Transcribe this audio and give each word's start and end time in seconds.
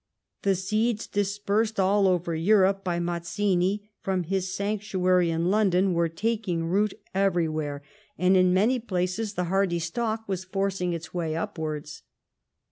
The 0.41 0.55
seeds 0.55 1.05
dis 1.05 1.37
persed 1.37 1.77
all 1.79 2.07
over 2.07 2.33
Europe 2.33 2.83
by 2.83 2.99
IMazzini 2.99 3.81
from 3.99 4.23
his 4.23 4.51
sanctuary 4.51 5.29
in 5.29 5.51
London 5.51 5.93
were 5.93 6.09
taking 6.09 6.65
root 6.65 6.95
everywhere, 7.13 7.83
and 8.17 8.35
in 8.35 8.51
many 8.51 8.79
places 8.79 9.33
DECLINE 9.33 9.45
AND 9.45 9.51
FALL 9.53 9.61
OF 9.63 9.71
HIS 9.71 9.83
SYSTEM. 9.83 10.01
179 10.01 10.17
tlie 10.17 10.17
hardy 10.17 10.17
stalk 10.17 10.27
was 10.27 10.43
forcing 10.43 10.93
its 10.93 11.13
way 11.13 11.35
upwards. 11.35 12.01